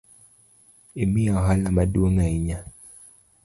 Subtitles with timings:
[1.03, 2.59] Imiya ohala maduong’ ahinya